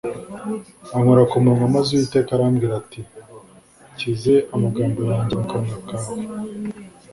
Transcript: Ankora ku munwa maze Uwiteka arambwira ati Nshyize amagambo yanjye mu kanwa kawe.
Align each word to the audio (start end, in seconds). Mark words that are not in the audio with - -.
Ankora 0.95 1.23
ku 1.29 1.35
munwa 1.43 1.65
maze 1.75 1.89
Uwiteka 1.91 2.29
arambwira 2.33 2.73
ati 2.81 2.99
Nshyize 3.93 4.33
amagambo 4.55 4.99
yanjye 5.11 5.33
mu 5.39 5.45
kanwa 5.51 5.77
kawe. 5.89 6.13